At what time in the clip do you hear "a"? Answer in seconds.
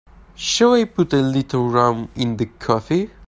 1.13-1.21